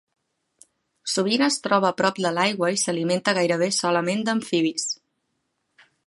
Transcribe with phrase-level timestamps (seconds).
[1.15, 4.89] Sovint es troba prop de l'aigua i s'alimenta gairebé solament d'amfibis.